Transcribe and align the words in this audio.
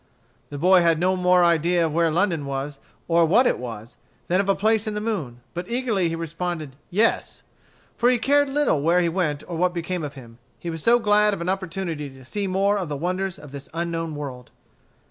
The 0.49 0.57
boy 0.57 0.81
had 0.81 0.97
no 0.97 1.15
more 1.15 1.43
idea 1.43 1.85
of 1.85 1.93
where 1.93 2.09
London 2.09 2.47
was, 2.47 2.79
or 3.07 3.23
what 3.23 3.45
it 3.45 3.59
was, 3.59 3.97
than 4.29 4.41
of 4.41 4.49
a 4.49 4.55
place 4.55 4.87
in 4.87 4.95
the 4.95 4.99
moon. 4.99 5.41
But 5.53 5.69
eagerly 5.69 6.09
he 6.09 6.15
responded, 6.15 6.75
"Yes," 6.89 7.43
for 7.97 8.09
he 8.09 8.17
cared 8.17 8.49
little 8.49 8.81
where 8.81 9.01
he 9.01 9.09
went 9.09 9.43
or 9.47 9.57
what 9.57 9.75
became 9.75 10.03
of 10.03 10.15
him, 10.15 10.39
he 10.57 10.71
was 10.71 10.81
so 10.81 10.97
glad 10.97 11.35
of 11.35 11.41
an 11.41 11.49
opportunity 11.49 12.09
to 12.09 12.25
see 12.25 12.47
more 12.47 12.79
of 12.79 12.89
the 12.89 12.97
wonders 12.97 13.37
of 13.37 13.51
this 13.51 13.69
unknown 13.75 14.15
world. 14.15 14.49